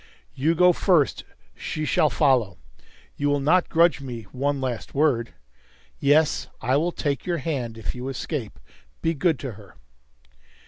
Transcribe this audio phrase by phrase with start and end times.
[0.33, 1.25] "You go first.
[1.55, 2.57] She shall follow.
[3.17, 5.35] You will not grudge me one last word?
[5.99, 7.77] Yes, I will take your hand.
[7.77, 8.59] If you escape
[9.03, 9.75] be good to her!"